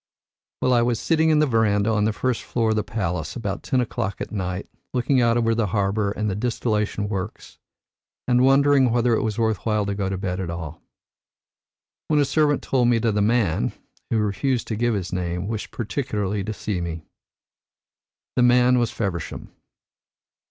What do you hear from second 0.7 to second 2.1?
I was sitting in the verandah on